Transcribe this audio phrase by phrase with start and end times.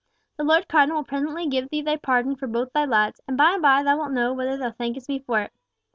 [0.37, 3.51] The Lord Cardinal will presently give thee the pardon for both thy lads, and by
[3.51, 5.51] and by thou wilt know whether thou thankest me for it!"